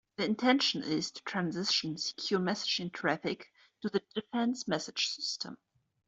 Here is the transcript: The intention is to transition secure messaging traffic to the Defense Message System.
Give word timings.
The 0.17 0.25
intention 0.25 0.81
is 0.81 1.11
to 1.11 1.21
transition 1.25 1.95
secure 1.95 2.39
messaging 2.39 2.91
traffic 2.91 3.51
to 3.83 3.89
the 3.89 4.01
Defense 4.15 4.67
Message 4.67 5.09
System. 5.09 5.59